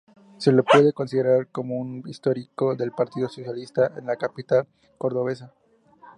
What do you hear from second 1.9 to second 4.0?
histórico del Partido Socialista